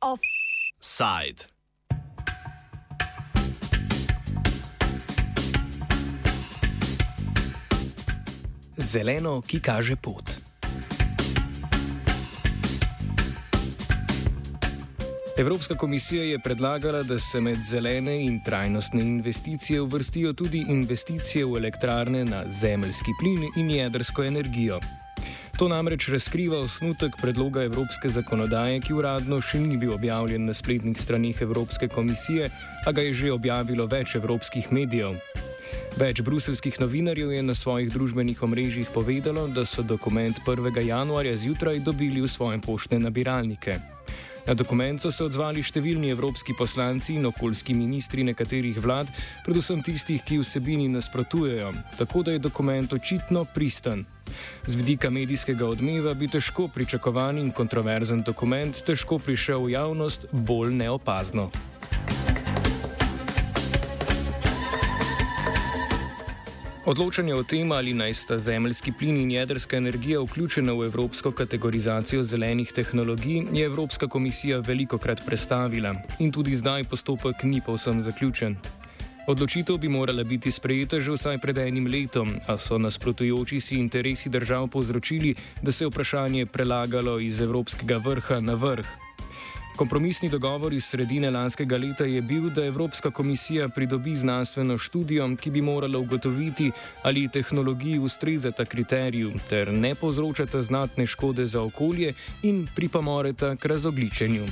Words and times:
Offside. 0.00 1.46
Zeleno, 8.76 9.40
ki 9.40 9.60
kaže 9.60 9.96
pot. 9.96 10.39
Evropska 15.38 15.74
komisija 15.74 16.22
je 16.22 16.38
predlagala, 16.38 17.02
da 17.02 17.18
se 17.18 17.40
med 17.40 17.58
zelene 17.62 18.24
in 18.24 18.40
trajnostne 18.44 19.00
investicije 19.00 19.80
uvrstijo 19.80 20.32
tudi 20.32 20.64
investicije 20.68 21.44
v 21.44 21.56
elektrarne 21.56 22.24
na 22.24 22.44
zemljski 22.48 23.10
plin 23.20 23.46
in 23.56 23.70
jedrsko 23.70 24.24
energijo. 24.24 24.80
To 25.58 25.68
namreč 25.68 26.08
razkriva 26.08 26.58
osnutek 26.58 27.12
predloga 27.22 27.62
evropske 27.62 28.08
zakonodaje, 28.08 28.80
ki 28.80 28.92
uradno 28.92 29.40
še 29.40 29.60
ni 29.60 29.76
bil 29.76 29.92
objavljen 29.94 30.44
na 30.44 30.54
spletnih 30.54 31.00
straneh 31.00 31.42
Evropske 31.42 31.88
komisije, 31.88 32.50
a 32.86 32.92
ga 32.92 33.02
je 33.02 33.14
že 33.14 33.32
objavilo 33.32 33.86
več 33.86 34.14
evropskih 34.16 34.72
medijev. 34.72 35.20
Več 35.98 36.22
bruselskih 36.22 36.80
novinarjev 36.80 37.32
je 37.32 37.42
na 37.42 37.54
svojih 37.54 37.92
družbenih 37.92 38.42
omrežjih 38.42 38.88
povedalo, 38.94 39.46
da 39.48 39.66
so 39.66 39.82
dokument 39.82 40.38
1. 40.46 40.86
januarja 40.86 41.36
zjutraj 41.36 41.78
dobili 41.78 42.20
v 42.20 42.28
svoje 42.28 42.58
poštne 42.58 42.98
nabiralnike. 42.98 43.78
Na 44.50 44.54
dokument 44.54 44.98
so 44.98 45.12
se 45.14 45.22
odzvali 45.22 45.62
številni 45.62 46.08
evropski 46.10 46.56
poslanci 46.58 47.12
in 47.14 47.28
okoljski 47.28 47.70
ministri 47.78 48.24
nekaterih 48.26 48.80
vlad, 48.82 49.06
predvsem 49.46 49.78
tistih, 49.86 50.24
ki 50.26 50.40
vsebini 50.40 50.88
nasprotujejo, 50.90 51.70
tako 51.94 52.24
da 52.26 52.34
je 52.34 52.42
dokument 52.42 52.90
očitno 52.90 53.44
pristan. 53.54 54.02
Z 54.66 54.74
vidika 54.74 55.06
medijskega 55.06 55.70
odmeva 55.70 56.16
bi 56.18 56.26
težko 56.26 56.66
pričakovan 56.66 57.38
in 57.38 57.54
kontroverzen 57.54 58.26
dokument 58.26 58.74
težko 58.82 59.22
prišel 59.22 59.68
v 59.68 59.76
javnost 59.76 60.26
bolj 60.34 60.74
neopazno. 60.82 61.52
Odločanje 66.90 67.30
o 67.38 67.46
tem, 67.46 67.70
ali 67.70 67.94
naj 67.94 68.14
sta 68.18 68.34
zemljski 68.34 68.90
plin 68.98 69.14
in 69.16 69.30
jedrska 69.30 69.76
energija 69.78 70.18
vključena 70.20 70.72
v 70.74 70.88
evropsko 70.90 71.30
kategorizacijo 71.30 72.24
zelenih 72.26 72.72
tehnologij, 72.72 73.44
je 73.52 73.64
Evropska 73.64 74.08
komisija 74.08 74.58
veliko 74.58 74.98
krat 74.98 75.22
predstavila 75.26 75.94
in 76.18 76.32
tudi 76.32 76.54
zdaj 76.54 76.84
postopek 76.90 77.44
ni 77.44 77.60
povsem 77.66 78.00
zaključen. 78.02 78.56
Odločitev 79.26 79.78
bi 79.78 79.88
morala 79.88 80.24
biti 80.24 80.50
sprejeta 80.50 81.00
že 81.00 81.14
vsaj 81.14 81.38
pred 81.38 81.58
enim 81.58 81.86
letom, 81.86 82.34
a 82.46 82.58
so 82.58 82.78
nasprotujoči 82.78 83.60
si 83.60 83.78
interesi 83.78 84.28
držav 84.28 84.66
povzročili, 84.68 85.34
da 85.62 85.72
se 85.72 85.84
je 85.84 85.88
vprašanje 85.88 86.46
prelagalo 86.46 87.20
iz 87.20 87.40
evropskega 87.40 88.02
vrha 88.02 88.40
na 88.40 88.54
vrh. 88.54 89.09
Kompromisni 89.76 90.28
dogovor 90.28 90.72
iz 90.72 90.84
sredine 90.84 91.30
lanskega 91.30 91.76
leta 91.76 92.04
je 92.04 92.22
bil, 92.22 92.50
da 92.50 92.64
Evropska 92.64 93.10
komisija 93.10 93.68
pridobi 93.68 94.16
znanstveno 94.16 94.78
študijo, 94.78 95.36
ki 95.40 95.50
bi 95.50 95.62
morala 95.62 95.98
ugotoviti, 95.98 96.70
ali 97.02 97.28
tehnologiji 97.28 97.98
ustrezata 97.98 98.64
kriteriju 98.64 99.32
ter 99.48 99.72
ne 99.72 99.94
povzročata 99.94 100.62
znatne 100.62 101.06
škode 101.06 101.46
za 101.46 101.62
okolje 101.62 102.14
in 102.42 102.66
pripomoreta 102.76 103.56
k 103.56 103.66
razogličenju. 103.66 104.44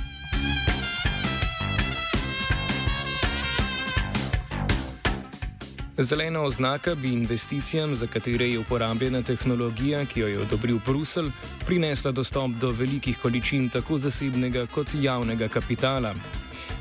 Zelena 6.01 6.41
oznaka 6.41 6.95
bi 6.95 7.07
investicijam, 7.13 7.95
za 7.95 8.07
katere 8.07 8.49
je 8.49 8.59
uporabljena 8.59 9.21
tehnologija, 9.21 10.05
ki 10.05 10.19
jo 10.19 10.27
je 10.27 10.39
odobril 10.39 10.79
Brusel, 10.85 11.25
prinesla 11.65 12.11
dostop 12.11 12.51
do 12.51 12.71
velikih 12.71 13.17
količin 13.17 13.69
tako 13.69 13.97
zasebnega 13.97 14.65
kot 14.65 14.87
javnega 14.93 15.47
kapitala. 15.47 16.13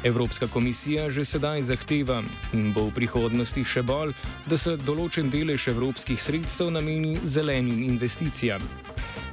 Evropska 0.05 0.47
komisija 0.47 1.11
že 1.11 1.25
sedaj 1.25 1.63
zahteva 1.63 2.23
in 2.53 2.73
bo 2.73 2.87
v 2.87 2.95
prihodnosti 2.95 3.65
še 3.65 3.83
bolj, 3.83 4.15
da 4.47 4.57
se 4.57 4.77
določen 4.77 5.31
delež 5.31 5.67
evropskih 5.69 6.23
sredstev 6.23 6.71
nameni 6.71 7.19
zelenim 7.25 7.83
investicijam. 7.83 8.63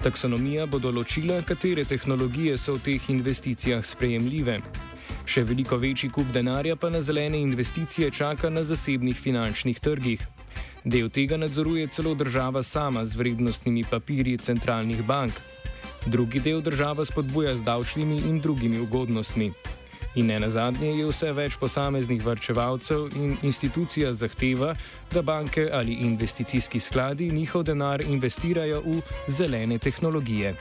Taksonomija 0.02 0.66
bo 0.66 0.80
določila, 0.80 1.44
katere 1.46 1.86
tehnologije 1.86 2.58
so 2.58 2.74
v 2.80 2.82
teh 2.90 3.10
investicijah 3.10 3.86
sprejemljive. 3.86 4.62
Še 5.26 5.42
veliko 5.44 5.78
večji 5.82 6.12
kup 6.14 6.30
denarja 6.34 6.76
pa 6.76 6.90
na 6.90 7.02
zelene 7.02 7.40
investicije 7.42 8.12
čaka 8.12 8.50
na 8.50 8.64
zasebnih 8.64 9.18
finančnih 9.18 9.80
trgih. 9.80 10.22
Del 10.86 11.10
tega 11.10 11.38
nadzoruje 11.38 11.88
celo 11.88 12.14
država 12.14 12.64
sama 12.64 13.06
z 13.06 13.18
vrednostnimi 13.18 13.84
papirji 13.90 14.38
centralnih 14.38 15.02
bank. 15.04 15.34
Drugi 16.06 16.40
del 16.40 16.62
država 16.62 17.06
spodbuja 17.06 17.56
z 17.58 17.66
davčnimi 17.66 18.22
in 18.30 18.38
drugimi 18.42 18.80
ugodnostmi. 18.80 19.52
In 20.16 20.30
ne 20.30 20.38
nazadnje 20.40 20.94
je 20.94 21.08
vse 21.10 21.32
več 21.34 21.58
posameznih 21.60 22.22
vrčevalcev 22.24 23.10
in 23.18 23.34
institucija 23.44 24.14
zahteva, 24.14 24.76
da 25.12 25.22
banke 25.22 25.66
ali 25.74 25.98
investicijski 26.06 26.80
skladi 26.80 27.32
njihov 27.34 27.64
denar 27.64 28.02
investirajo 28.02 28.84
v 28.86 29.02
zelene 29.28 29.78
tehnologije. 29.78 30.54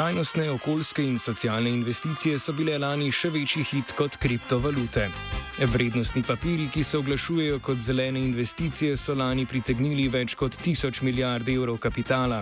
Trajnostne 0.00 0.50
okoljske 0.50 1.04
in 1.04 1.18
socialne 1.18 1.70
investicije 1.70 2.38
so 2.38 2.54
bile 2.56 2.78
lani 2.80 3.10
še 3.12 3.28
večji 3.28 3.60
hit 3.68 3.90
kot 3.92 4.14
kriptovalute. 4.16 5.02
Vrednostni 5.74 6.22
papiri, 6.24 6.70
ki 6.72 6.80
se 6.88 6.96
oglašujejo 6.98 7.58
kot 7.60 7.82
zelene 7.84 8.22
investicije, 8.24 8.96
so 8.96 9.12
lani 9.14 9.44
pritegnili 9.46 10.06
več 10.08 10.34
kot 10.40 10.56
tisoč 10.64 11.02
milijard 11.04 11.48
evrov 11.52 11.76
kapitala. 11.84 12.38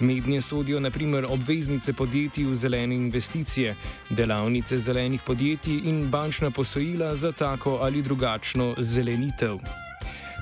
Mednje 0.00 0.40
sodijo 0.42 0.80
naprimer 0.80 1.26
obveznice 1.28 1.92
podjetij 1.92 2.46
v 2.48 2.56
zelene 2.56 2.96
investicije, 2.96 3.74
delavnice 4.08 4.78
zelenih 4.80 5.26
podjetij 5.26 5.84
in 5.92 6.06
bančna 6.08 6.50
posojila 6.50 7.12
za 7.16 7.32
tako 7.32 7.76
ali 7.84 8.02
drugačno 8.02 8.70
zelenitev. 8.80 9.60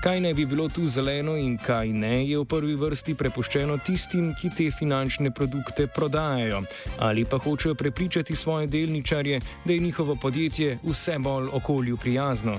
Kaj 0.02 0.20
ne 0.20 0.34
bi 0.34 0.46
bilo 0.46 0.68
tu 0.68 0.86
zeleno 0.86 1.36
in 1.36 1.56
kaj 1.58 1.88
ne, 1.88 2.26
je 2.28 2.38
v 2.38 2.44
prvi 2.44 2.74
vrsti 2.76 3.14
prepuščeno 3.14 3.78
tistim, 3.84 4.34
ki 4.36 4.50
te 4.56 4.70
finančne 4.70 5.30
produkte 5.30 5.86
prodajajo 5.86 6.62
ali 6.98 7.24
pa 7.24 7.38
hočejo 7.38 7.74
prepričati 7.74 8.36
svoje 8.36 8.66
delničarje, 8.66 9.40
da 9.64 9.72
je 9.72 9.78
njihovo 9.78 10.16
podjetje 10.16 10.78
vse 10.84 11.18
bolj 11.18 11.48
okolju 11.52 11.96
prijazno. 11.96 12.58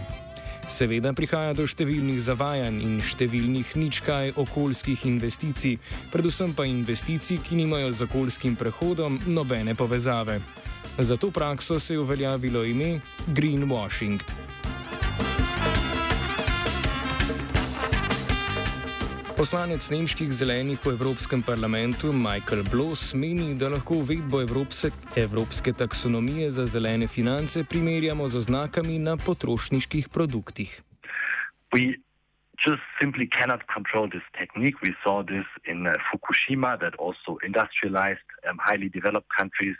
Seveda 0.68 1.14
prihaja 1.14 1.53
do 1.53 1.64
številnih 1.64 2.20
zavajanj 2.20 2.81
in 2.84 2.98
številnih 3.00 3.75
ničkaj 3.80 4.34
okoljskih 4.36 5.06
investicij, 5.08 5.78
predvsem 6.12 6.52
pa 6.58 6.66
investicij, 6.68 7.40
ki 7.40 7.62
nimajo 7.62 7.94
z 7.94 8.09
okoljskim 8.09 8.58
prehodom 8.59 9.22
nobene 9.28 9.75
povezave. 9.75 10.42
Za 10.98 11.16
to 11.18 11.31
prakso 11.31 11.80
se 11.80 11.94
je 11.94 12.00
uveljavilo 12.00 12.66
ime 12.66 13.00
greenwashing. 13.28 14.19
Poslanec 19.38 19.86
nemških 19.94 20.34
zelenih 20.34 20.81
v 20.81 20.98
Evropskem 20.98 21.46
parlamentu 21.46 22.09
Michael 22.09 22.66
Bloss 22.74 23.14
meni, 23.14 23.53
da 23.53 23.70
lahko 23.70 24.02
uvedbo 24.02 24.42
evropske, 24.42 24.90
evropske 25.14 25.74
taksonomije 25.78 26.50
za 26.52 26.66
zelene 26.66 27.06
finance 27.08 27.62
primerjamo 27.64 28.25
z 28.28 28.36
oznakami 28.38 28.98
na 29.00 29.14
potrošniških 29.14 30.09
produktih. 30.09 30.81
Just 32.66 32.81
simply 32.98 33.30
cannot 33.30 33.62
control 33.70 34.09
this 34.09 34.25
technique. 34.34 34.81
We 34.81 34.98
saw 35.06 35.22
this 35.22 35.46
in 35.69 35.86
uh, 35.86 35.94
Fukushima, 36.09 36.74
that 36.81 36.98
also 36.98 37.38
industrialized, 37.46 38.25
um, 38.50 38.58
highly 38.58 38.90
developed 38.90 39.30
countries 39.38 39.78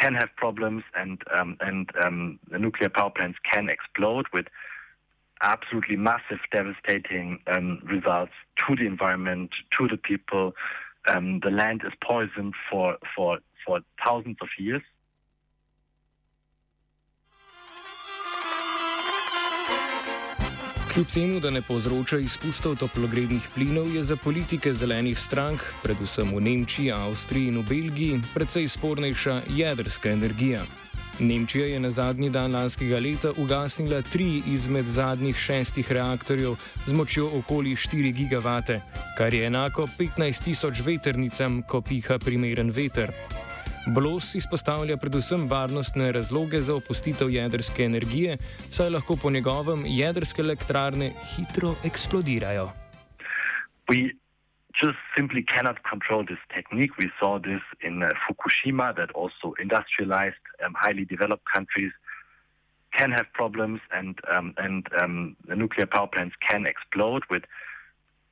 can 0.00 0.14
have 0.14 0.30
problems, 0.36 0.82
and 0.94 1.20
um, 1.36 1.56
and 1.60 1.92
um, 2.00 2.38
the 2.50 2.58
nuclear 2.58 2.88
power 2.88 3.12
plants 3.12 3.38
can 3.52 3.68
explode 3.68 4.24
with 4.32 4.46
absolutely 5.42 5.96
massive, 5.96 6.40
devastating 6.52 7.38
um, 7.46 7.80
results 7.84 8.32
to 8.66 8.76
the 8.76 8.86
environment, 8.86 9.50
to 9.78 9.88
the 9.88 9.96
people. 9.96 10.52
Um, 11.08 11.40
the 11.40 11.50
land 11.50 11.82
is 11.86 11.92
poisoned 12.02 12.54
for, 12.70 12.96
for, 13.14 13.38
for 13.64 13.80
thousands 14.04 14.38
of 14.40 14.48
years. 14.58 14.82
Kljub 20.96 21.06
temu, 21.14 21.40
da 21.40 21.50
ne 21.50 21.60
povzroča 21.62 22.16
izpustov 22.16 22.78
toplogrednih 22.80 23.48
plinov, 23.54 23.90
je 23.94 24.02
za 24.02 24.16
politike 24.16 24.72
zelenih 24.72 25.18
strank, 25.18 25.60
predvsem 25.82 26.32
v 26.32 26.40
Nemčiji, 26.40 26.88
Avstriji 26.92 27.52
in 27.52 27.58
v 27.60 27.68
Belgiji, 27.68 28.20
precej 28.34 28.68
spornejša 28.68 29.42
jedrska 29.52 30.10
energija. 30.10 30.64
Nemčija 31.18 31.66
je 31.66 31.80
na 31.80 31.90
zadnji 31.90 32.30
dan 32.30 32.52
lanskega 32.52 32.98
leta 32.98 33.30
ugasnila 33.36 34.02
tri 34.02 34.42
izmed 34.46 34.84
zadnjih 34.86 35.36
šestih 35.36 35.92
reaktorjev 35.92 36.56
z 36.86 36.92
močjo 36.92 37.30
okoli 37.38 37.72
4 37.76 38.12
gigavate, 38.12 38.80
kar 39.18 39.34
je 39.34 39.46
enako 39.46 39.86
15 39.98 40.44
tisoč 40.44 40.80
veternicam, 40.84 41.62
ko 41.62 41.80
piha 41.80 42.18
primeren 42.18 42.70
veter. 42.70 43.12
Blos 43.86 44.34
izpostavlja 44.34 44.96
predvsem 44.96 45.48
varnostne 45.48 46.12
razloge 46.12 46.60
za 46.60 46.74
opustitev 46.74 47.30
jedrske 47.30 47.84
energije, 47.84 48.36
saj 48.70 48.90
lahko 48.90 49.16
po 49.16 49.30
njegovem 49.30 49.84
jedrske 49.86 50.42
elektrarne 50.42 51.12
hitro 51.36 51.74
eksplodirajo. 51.84 52.68
We 53.88 54.25
just 54.80 54.96
simply 55.16 55.42
cannot 55.42 55.82
control 55.84 56.24
this 56.24 56.38
technique. 56.54 56.96
We 56.98 57.10
saw 57.18 57.38
this 57.38 57.62
in 57.80 58.02
uh, 58.02 58.10
Fukushima, 58.28 58.94
that 58.96 59.10
also 59.12 59.54
industrialized, 59.60 60.36
um, 60.64 60.74
highly 60.78 61.04
developed 61.04 61.44
countries 61.52 61.92
can 62.96 63.10
have 63.10 63.26
problems, 63.32 63.80
and 63.92 64.18
um, 64.30 64.54
and 64.56 64.86
um, 64.98 65.36
the 65.46 65.56
nuclear 65.56 65.86
power 65.86 66.06
plants 66.06 66.34
can 66.40 66.66
explode 66.66 67.22
with 67.30 67.42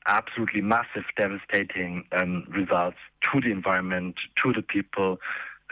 absolutely 0.06 0.60
massive, 0.60 1.04
devastating 1.16 2.04
um, 2.12 2.44
results 2.48 2.96
to 3.22 3.40
the 3.40 3.50
environment, 3.50 4.16
to 4.42 4.52
the 4.52 4.62
people. 4.62 5.18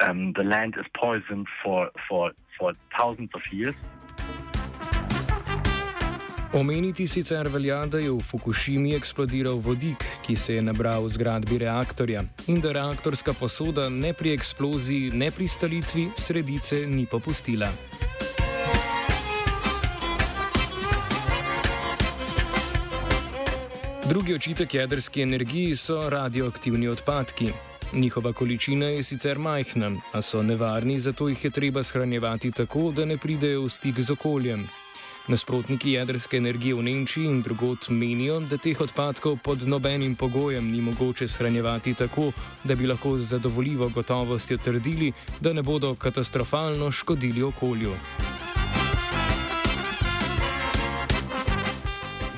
Um, 0.00 0.32
the 0.32 0.44
land 0.44 0.75
is 0.78 0.86
poisoned 0.94 1.46
for 1.62 1.90
for 2.08 2.32
for 2.58 2.72
thousands 2.96 3.30
of 3.34 3.42
years. 3.50 3.75
Omeniti 6.54 7.06
sicer 7.08 7.49
velja, 7.49 7.87
da 7.87 7.99
je 7.99 8.10
v 8.10 8.20
Fukushimi 8.20 8.90
eksplodiral 8.93 9.56
vodik, 9.56 10.04
ki 10.26 10.34
se 10.37 10.54
je 10.54 10.62
nabral 10.62 11.06
v 11.06 11.12
zgradbi 11.14 11.58
reaktorja 11.62 12.20
in 12.46 12.60
da 12.60 12.75
reaktorska 12.76 13.32
posoda 13.32 13.88
ne 13.88 14.12
pri 14.12 14.34
eksploziji, 14.37 15.14
ne 15.16 15.31
pri 15.31 15.49
stalitvi 15.49 16.10
sredice 16.16 16.82
ni 16.87 17.06
popustila. 17.06 17.70
Drugi 24.08 24.34
očitek 24.34 24.75
jedrski 24.75 25.22
energiji 25.22 25.76
so 25.76 26.10
radioaktivni 26.10 26.88
odpadki. 26.88 27.49
Njihova 27.93 28.32
količina 28.32 28.87
je 28.87 29.02
sicer 29.02 29.38
majhna, 29.38 29.90
a 30.12 30.22
so 30.22 30.43
nevarni, 30.43 31.00
zato 31.00 31.28
jih 31.28 31.44
je 31.44 31.50
treba 31.50 31.82
shranjevati 31.82 32.52
tako, 32.52 32.90
da 32.93 33.04
ne 33.04 33.16
pridejo 33.16 33.64
v 33.64 33.70
stik 33.70 34.00
z 34.00 34.12
okoljem. 34.12 34.69
Nasprotniki 35.28 35.92
jedrske 35.92 36.36
energije 36.36 36.74
v 36.74 36.82
Nemčiji 36.82 37.26
in 37.30 37.42
drugot 37.42 37.88
menijo, 37.88 38.40
da 38.40 38.58
teh 38.58 38.80
odpadkov 38.80 39.36
pod 39.44 39.62
nobenim 39.69 40.16
pogojem 40.19 40.70
ni 40.70 40.80
mogoče 40.80 41.28
shranjevati 41.28 41.94
tako, 41.94 42.32
da 42.64 42.74
bi 42.74 42.86
lahko 42.86 43.19
z 43.19 43.36
zadovoljivo 43.36 43.88
gotovostjo 43.88 44.58
trdili, 44.58 45.12
da 45.40 45.52
ne 45.52 45.62
bodo 45.62 45.94
katastrofalno 45.94 46.90
škodili 46.90 47.42
okolju. 47.42 47.94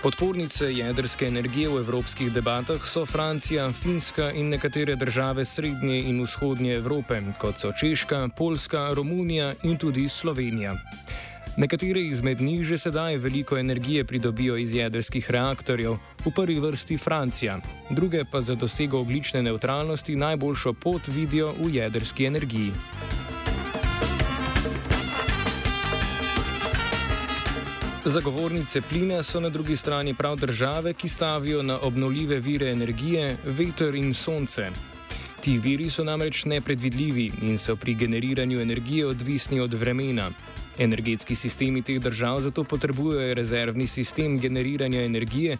Podpornice 0.03 0.67
jedrske 0.73 1.27
energije 1.27 1.69
v 1.69 1.79
evropskih 1.81 2.33
debatah 2.33 2.85
so 2.85 3.07
Francija, 3.07 3.73
Finska 3.73 4.31
in 4.31 4.49
nekatere 4.49 4.97
države 4.97 5.45
srednje 5.45 6.01
in 6.01 6.23
vzhodnje 6.23 6.75
Evrope, 6.75 7.23
kot 7.41 7.61
so 7.61 7.73
Češka, 7.73 8.29
Poljska, 8.37 8.91
Romunija 8.95 9.55
in 9.63 9.79
tudi 9.79 10.09
Slovenija. 10.09 10.75
Nekatere 11.57 12.01
izmed 12.01 12.41
njih 12.41 12.65
že 12.67 12.79
sedaj 12.79 13.17
veliko 13.17 13.59
energije 13.59 14.05
pridobijo 14.05 14.57
iz 14.57 14.75
jedrskih 14.75 15.31
reaktorjev, 15.31 15.93
v 16.25 16.31
prvi 16.35 16.61
vrsti 16.61 16.97
Francija, 16.99 17.61
druge 17.91 18.25
pa 18.25 18.41
za 18.41 18.55
dosego 18.55 18.99
oglične 18.99 19.43
neutralnosti 19.43 20.17
najboljšo 20.17 20.73
pot 20.73 21.03
vidijo 21.09 21.53
v 21.59 21.75
jedrski 21.75 22.27
energiji. 22.27 22.73
Zagovornice 28.05 28.81
plina 28.81 29.23
so 29.23 29.41
na 29.41 29.49
drugi 29.49 29.77
strani 29.77 30.15
prav 30.15 30.37
države, 30.37 30.93
ki 30.93 31.09
stavijo 31.09 31.63
na 31.63 31.79
obnovljive 31.81 32.41
vire 32.41 32.71
energije, 32.71 33.37
veter 33.45 33.95
in 33.95 34.15
sonce. 34.15 34.71
Ti 35.41 35.59
viri 35.59 35.91
so 35.91 36.05
namreč 36.05 36.45
nepredvidljivi 36.45 37.31
in 37.43 37.59
so 37.59 37.77
pri 37.77 37.95
generiranju 37.95 38.61
energije 38.61 39.07
odvisni 39.07 39.61
od 39.61 39.75
vremena. 39.75 40.31
Energetski 40.79 41.35
sistemi 41.35 41.83
teh 41.83 42.01
držav 42.01 42.41
zato 42.41 42.65
potrebujejo 42.65 43.35
rezervni 43.35 43.87
sistem 43.87 44.39
generiranja 44.41 45.05
energije, 45.05 45.59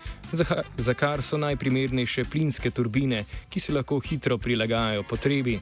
za 0.77 0.95
kar 0.95 1.23
so 1.23 1.39
najprimernejše 1.39 2.25
plinske 2.25 2.71
turbine, 2.71 3.25
ki 3.49 3.61
se 3.61 3.73
lahko 3.73 4.01
hitro 4.01 4.39
prilagajajo 4.39 5.03
potrebi. 5.03 5.61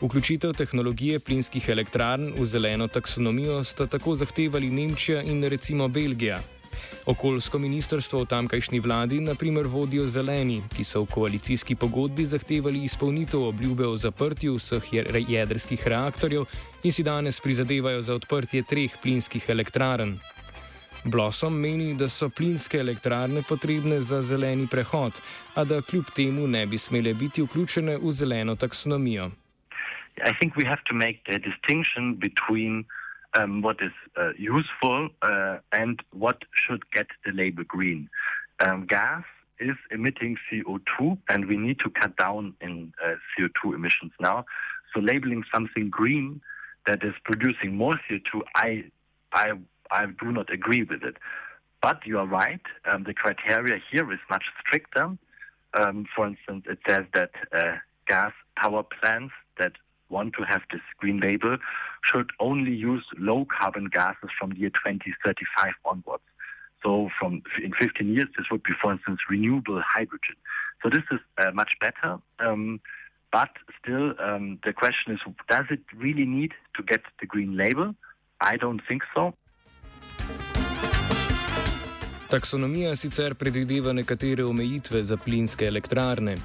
Vključitev 0.00 0.52
tehnologije 0.52 1.20
plinskih 1.20 1.68
elektrarn 1.68 2.32
v 2.38 2.46
zeleno 2.46 2.88
taksonomijo 2.88 3.64
sta 3.64 3.86
tako 3.86 4.14
zahtevali 4.14 4.70
Nemčija 4.70 5.22
in 5.22 5.44
recimo 5.44 5.88
Belgija. 5.88 6.40
Okoljsko 7.06 7.58
ministrstvo 7.58 8.22
v 8.22 8.26
tamkajšnji 8.30 8.80
vladi 8.80 9.16
naprimer 9.20 9.66
vodijo 9.66 10.06
zeleni, 10.06 10.60
ki 10.70 10.84
so 10.86 11.00
v 11.02 11.08
koalicijski 11.10 11.74
pogodbi 11.74 12.22
zahtevali 12.26 12.84
izpolnitev 12.86 13.42
obljube 13.42 13.86
o 13.86 13.96
zaprtju 13.96 14.54
vseh 14.54 14.86
jedrskih 15.28 15.82
reaktorjev 15.86 16.46
in 16.82 16.92
si 16.92 17.02
danes 17.02 17.40
prizadevajo 17.40 18.02
za 18.02 18.14
odprtje 18.14 18.62
treh 18.62 18.94
plinskih 19.02 19.50
elektrarn. 19.50 20.14
Blossom 21.04 21.58
meni, 21.58 21.94
da 21.98 22.08
so 22.08 22.30
plinske 22.30 22.78
elektrarne 22.78 23.42
potrebne 23.42 24.00
za 24.00 24.22
zeleni 24.22 24.68
prehod, 24.70 25.18
a 25.54 25.64
da 25.64 25.82
kljub 25.82 26.14
temu 26.14 26.46
ne 26.46 26.66
bi 26.66 26.78
smele 26.78 27.14
biti 27.14 27.42
vključene 27.42 27.98
v 27.98 28.12
zeleno 28.12 28.54
taksonomijo. 28.54 29.30
I 30.22 30.32
think 30.38 30.54
we 30.54 30.64
have 30.68 30.82
to 30.88 30.94
make 30.94 31.18
a 31.26 31.38
distinction 31.38 32.14
between 32.14 32.84
um, 33.34 33.62
what 33.62 33.80
is 33.80 33.92
uh, 34.16 34.32
useful 34.38 35.08
uh, 35.22 35.58
and 35.72 36.02
what 36.12 36.42
should 36.52 36.90
get 36.90 37.06
the 37.24 37.32
label 37.32 37.64
green. 37.64 38.08
Um, 38.60 38.86
gas 38.86 39.24
is 39.58 39.76
emitting 39.90 40.36
CO2, 40.50 41.18
and 41.28 41.46
we 41.46 41.56
need 41.56 41.78
to 41.80 41.90
cut 41.90 42.16
down 42.16 42.54
in 42.60 42.92
uh, 43.04 43.14
CO2 43.38 43.74
emissions 43.74 44.12
now. 44.20 44.44
So 44.94 45.00
labeling 45.00 45.44
something 45.52 45.88
green 45.88 46.40
that 46.86 47.02
is 47.04 47.14
producing 47.24 47.76
more 47.76 47.94
CO2, 48.08 48.42
I, 48.54 48.84
I, 49.32 49.52
I 49.90 50.06
do 50.06 50.32
not 50.32 50.52
agree 50.52 50.82
with 50.82 51.02
it. 51.02 51.16
But 51.80 52.06
you 52.06 52.18
are 52.18 52.26
right. 52.26 52.60
Um, 52.84 53.04
the 53.04 53.14
criteria 53.14 53.80
here 53.90 54.10
is 54.12 54.20
much 54.30 54.44
stricter. 54.60 55.16
Um, 55.74 56.06
for 56.14 56.26
instance, 56.26 56.64
it 56.68 56.78
says 56.86 57.06
that 57.14 57.30
uh, 57.52 57.76
gas 58.06 58.32
power 58.56 58.82
plants 58.82 59.32
that 59.58 59.72
want 60.16 60.34
to 60.38 60.44
have 60.52 60.62
this 60.70 60.84
green 60.98 61.18
label 61.20 61.56
should 62.08 62.30
only 62.38 62.74
use 62.90 63.04
low 63.18 63.40
carbon 63.58 63.86
gases 63.96 64.30
from 64.38 64.50
the 64.50 64.58
year 64.62 64.70
2035 64.70 65.72
onwards. 65.84 66.28
So, 66.82 67.08
from 67.18 67.42
in 67.62 67.72
15 67.78 68.14
years, 68.16 68.28
this 68.36 68.46
would 68.50 68.64
be, 68.70 68.74
for 68.82 68.92
instance, 68.92 69.20
renewable 69.30 69.80
hydrogen. 69.94 70.36
So, 70.82 70.90
this 70.90 71.06
is 71.10 71.20
uh, 71.38 71.50
much 71.60 71.72
better. 71.80 72.18
Um, 72.46 72.80
but 73.30 73.50
still, 73.80 74.06
um, 74.28 74.58
the 74.66 74.72
question 74.72 75.14
is 75.14 75.20
does 75.48 75.66
it 75.70 75.84
really 76.04 76.26
need 76.26 76.52
to 76.76 76.82
get 76.82 77.02
the 77.20 77.26
green 77.26 77.56
label? 77.56 77.94
I 78.40 78.56
don't 78.56 78.82
think 78.88 79.02
so. 79.14 79.32
Taksonomija 82.32 82.96
sicer 82.96 83.34
predvideva 83.34 83.92
nekatere 83.92 84.44
omejitve 84.44 85.02
za 85.02 85.16
plinske 85.16 85.66
elektrarne. 85.66 86.36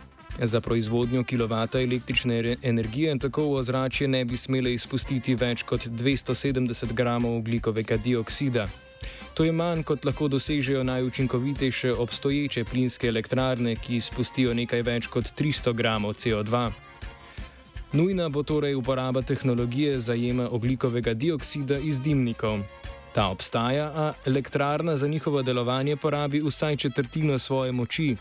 Za 0.41 0.62
proizvodnjo 0.62 1.24
kilovata 1.24 1.82
električne 1.82 2.58
energije 2.62 3.20
tako 3.20 3.44
v 3.44 3.53
ozračje 3.53 4.08
ne 4.08 4.25
bi 4.25 4.38
smele 4.38 4.74
izpustiti 4.74 5.36
več 5.36 5.63
kot 5.63 5.88
270 5.88 6.94
gramov 6.94 7.38
oglikovega 7.38 7.98
dioksida. 7.98 8.67
To 9.34 9.44
je 9.44 9.51
manj, 9.51 9.84
kot 9.84 10.06
lahko 10.06 10.27
dosežejo 10.27 10.84
najučinkovitejše 10.84 11.94
obstoječe 11.94 12.63
plinske 12.63 13.08
elektrarne, 13.08 13.75
ki 13.75 13.96
izpustijo 13.96 14.53
nekaj 14.53 14.82
več 14.82 15.08
kot 15.08 15.25
300 15.38 15.74
gramov 15.74 16.13
CO2. 16.13 16.72
Nujna 17.94 18.29
bo 18.29 18.44
torej 18.44 18.75
uporaba 18.75 19.22
tehnologije 19.22 20.00
zajema 20.00 20.50
oglikovega 20.51 21.13
dioksida 21.13 21.77
iz 21.77 22.00
dimnikov. 22.01 22.60
Ta 23.13 23.29
obstaja, 23.29 23.86
a 23.96 24.13
elektrarna 24.25 24.98
za 24.98 25.08
njihovo 25.08 25.41
delovanje 25.41 25.96
porabi 25.96 26.41
vsaj 26.46 26.75
četrtino 26.75 27.39
svoje 27.39 27.72
moči. 27.72 28.15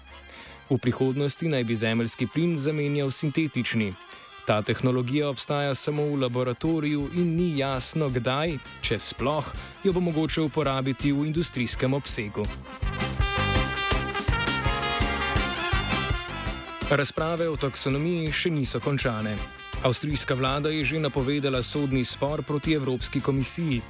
V 0.70 0.78
prihodnosti 0.78 1.48
naj 1.48 1.64
bi 1.64 1.76
zemljski 1.76 2.26
plin 2.26 2.58
zamenjal 2.58 3.10
sintetični. 3.10 3.94
Ta 4.46 4.62
tehnologija 4.62 5.28
obstaja 5.28 5.74
samo 5.74 6.02
v 6.02 6.20
laboratoriju 6.22 7.10
in 7.14 7.36
ni 7.36 7.58
jasno, 7.58 8.08
kdaj, 8.08 8.58
če 8.82 8.98
sploh, 8.98 9.46
jo 9.84 9.92
bo 9.92 10.00
mogoče 10.00 10.42
uporabiti 10.42 11.12
v 11.12 11.26
industrijskem 11.26 11.94
obsegu. 11.94 12.46
Razprave 16.90 17.48
o 17.50 17.56
taksonomiji 17.56 18.32
še 18.32 18.50
niso 18.50 18.80
končane. 18.80 19.36
Avstrijska 19.82 20.34
vlada 20.34 20.70
je 20.70 20.84
že 20.84 20.98
napovedala 20.98 21.62
sodni 21.62 22.04
spor 22.04 22.42
proti 22.42 22.74
Evropski 22.74 23.20
komisiji, 23.20 23.82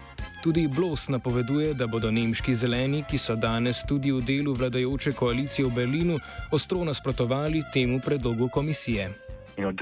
Tudi 0.46 0.68
Blos 0.68 1.08
napoveduje, 1.08 1.74
da 1.74 1.86
bodo 1.90 2.06
nemški 2.14 2.52
zeleni, 2.54 3.00
ki 3.10 3.18
so 3.18 3.34
danes 3.34 3.80
tudi 3.90 4.12
v 4.14 4.20
delu 4.22 4.52
vladajoče 4.54 5.10
koalicije 5.18 5.66
v 5.66 5.72
Berlinu, 5.74 6.18
ostro 6.54 6.84
nasprotovali 6.86 7.64
temu 7.74 7.98
predlogu 7.98 8.46
komisije. 8.48 9.08
You 9.58 9.64
know, 9.66 9.74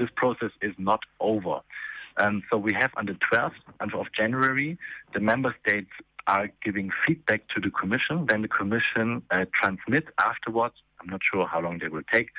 Um, 2.17 2.41
so 2.49 2.57
we 2.57 2.73
have 2.73 2.91
on 2.97 3.05
the 3.05 3.17
12th 3.29 3.93
of 3.93 4.07
January, 4.17 4.77
the 5.13 5.19
member 5.19 5.53
states 5.61 5.91
are 6.25 6.49
giving 6.63 6.89
feedback 7.05 7.41
to 7.53 7.61
the 7.61 7.69
Commission. 7.69 8.25
Then 8.25 8.41
the 8.41 8.47
Commission 8.47 9.21
uh, 9.29 9.45
transmits 9.53 10.09
afterwards. 10.17 10.75
I'm 10.99 11.09
not 11.09 11.21
sure 11.29 11.45
how 11.45 11.61
long 11.61 11.77
they 11.77 11.89
will 11.89 12.07
take. 12.11 12.29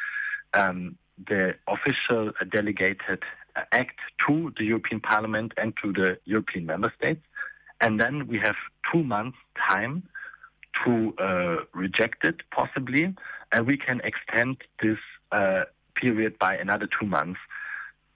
Um, 0.53 0.97
the 1.29 1.55
official 1.69 2.33
uh, 2.41 2.45
delegated 2.51 3.23
act 3.71 4.01
to 4.27 4.53
the 4.59 4.65
European 4.65 5.01
Parliament 5.01 5.53
and 5.57 5.75
to 5.85 5.93
the 5.93 6.19
European 6.25 6.67
member 6.67 6.93
states. 6.99 7.23
And 7.81 8.01
then 8.01 8.27
we 8.27 8.39
have 8.39 8.57
two 8.93 9.03
months' 9.03 9.39
time 9.69 10.03
to 10.85 11.15
uh, 11.19 11.57
reject 11.73 12.25
it, 12.25 12.37
possibly, 12.51 13.15
and 13.53 13.67
we 13.67 13.77
can 13.77 14.01
extend 14.05 14.59
this 14.83 14.99
uh, 15.33 15.65
period 15.95 16.39
by 16.39 16.57
another 16.57 16.89
two 16.99 17.07
months. 17.07 17.41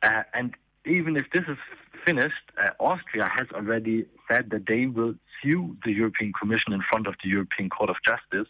Uh, 0.03 0.23
and 0.35 0.55
even 0.87 1.17
if 1.17 1.27
this 1.33 1.45
is 1.49 1.59
finished, 2.07 2.45
uh, 2.59 2.71
Austria 2.79 3.29
has 3.37 3.47
already 3.55 4.07
said 4.31 4.51
that 4.51 4.67
they 4.67 4.87
will 4.87 5.15
sue 5.43 5.77
the 5.85 5.93
European 5.93 6.33
Commission 6.39 6.73
in 6.73 6.83
front 6.91 7.07
of 7.07 7.15
the 7.23 7.31
European 7.31 7.69
Court 7.69 7.91
of 7.91 7.97
Justice 8.05 8.49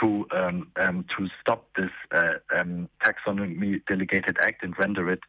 to 0.00 0.26
um, 0.32 0.70
um, 0.76 1.04
to 1.16 1.28
stop 1.40 1.68
this 1.76 1.90
uh, 2.12 2.34
um, 2.56 2.88
taxonomy 3.02 3.80
delegated 3.86 4.36
act 4.40 4.62
and 4.62 4.78
render 4.78 5.10
it 5.10 5.20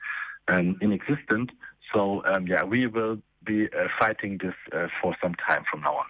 um, 0.48 0.78
inexistent. 0.82 1.52
So 1.94 2.24
um, 2.26 2.48
yeah, 2.48 2.64
we 2.64 2.88
will 2.88 3.18
be 3.48 3.60
uh, 3.66 3.88
fighting 4.00 4.38
this 4.44 4.58
uh, 4.74 4.88
for 5.02 5.16
some 5.22 5.36
time 5.48 5.64
from 5.72 5.82
now 5.82 5.96
on. 6.04 6.10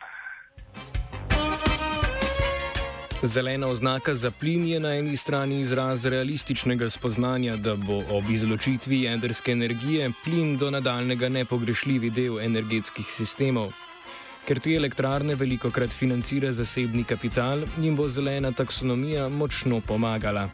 Zelena 3.23 3.67
oznaka 3.67 4.13
za 4.13 4.31
plin 4.31 4.65
je 4.65 4.79
na 4.79 4.95
eni 4.95 5.17
strani 5.17 5.59
izraz 5.59 6.05
realističnega 6.05 6.89
spoznanja, 6.89 7.55
da 7.55 7.75
bo 7.75 7.97
ob 8.17 8.29
izločitvi 8.29 9.01
jedrske 9.01 9.51
energije 9.51 10.11
plin 10.23 10.57
do 10.57 10.71
nadaljnega 10.71 11.29
nepogrešljivi 11.29 12.09
del 12.09 12.39
energetskih 12.39 13.05
sistemov. 13.05 13.73
Ker 14.47 14.59
te 14.59 14.75
elektrarne 14.75 15.35
veliko 15.35 15.71
krat 15.71 15.89
financira 15.89 16.51
zasebni 16.51 17.03
kapital, 17.03 17.65
jim 17.81 17.95
bo 17.95 18.07
zelena 18.07 18.51
taksonomija 18.51 19.29
močno 19.29 19.81
pomagala. 19.87 20.49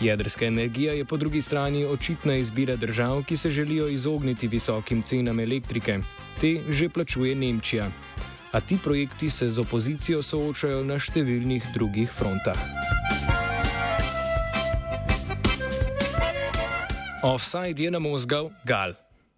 Jedrska 0.00 0.44
energija 0.46 0.92
je 0.92 1.04
po 1.04 1.16
drugi 1.16 1.42
strani 1.42 1.84
očitna 1.84 2.36
izbira 2.36 2.76
držav, 2.76 3.22
ki 3.24 3.36
se 3.36 3.50
želijo 3.50 3.88
izogniti 3.88 4.48
visokim 4.48 5.02
cenam 5.02 5.40
elektrike. 5.40 5.98
Te 6.40 6.60
že 6.70 6.88
plačuje 6.88 7.34
Nemčija 7.34 7.90
a 8.54 8.60
ti 8.60 8.78
projekti 8.84 9.30
se 9.30 9.50
z 9.50 9.58
opozicijo 9.58 10.22
soočajo 10.22 10.84
na 10.86 10.94
številnih 11.02 11.72
drugih 11.74 12.10
frontah. 12.10 12.58
Offside 17.26 17.82
je 17.82 17.90
namozgal 17.90 18.52
Gal. 18.62 18.94